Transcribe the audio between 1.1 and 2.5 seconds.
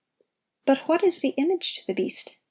the "image to the beast"?